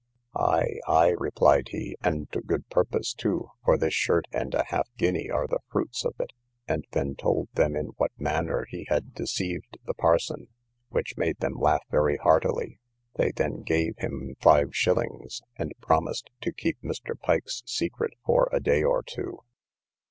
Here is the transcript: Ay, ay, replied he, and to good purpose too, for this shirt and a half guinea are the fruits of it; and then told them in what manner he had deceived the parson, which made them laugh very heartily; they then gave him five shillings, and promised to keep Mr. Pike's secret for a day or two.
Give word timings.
Ay, 0.35 0.79
ay, 0.87 1.09
replied 1.09 1.67
he, 1.69 1.95
and 2.01 2.27
to 2.31 2.41
good 2.41 2.67
purpose 2.71 3.13
too, 3.13 3.51
for 3.63 3.77
this 3.77 3.93
shirt 3.93 4.25
and 4.33 4.55
a 4.55 4.63
half 4.69 4.89
guinea 4.97 5.29
are 5.29 5.45
the 5.45 5.59
fruits 5.71 6.03
of 6.03 6.15
it; 6.19 6.31
and 6.67 6.87
then 6.93 7.13
told 7.13 7.49
them 7.53 7.75
in 7.75 7.89
what 7.97 8.09
manner 8.17 8.65
he 8.71 8.87
had 8.89 9.13
deceived 9.13 9.77
the 9.85 9.93
parson, 9.93 10.47
which 10.89 11.17
made 11.17 11.37
them 11.37 11.53
laugh 11.53 11.83
very 11.91 12.17
heartily; 12.17 12.79
they 13.17 13.29
then 13.31 13.61
gave 13.61 13.95
him 13.99 14.33
five 14.41 14.75
shillings, 14.75 15.43
and 15.55 15.71
promised 15.81 16.31
to 16.41 16.51
keep 16.51 16.81
Mr. 16.81 17.13
Pike's 17.15 17.61
secret 17.67 18.15
for 18.25 18.49
a 18.51 18.59
day 18.59 18.81
or 18.81 19.03
two. 19.03 19.43